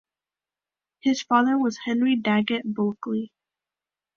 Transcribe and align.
His 1.01 1.21
father 1.21 1.59
was 1.59 1.77
Henry 1.85 2.15
Daggett 2.15 2.63
Bulkley. 2.73 3.31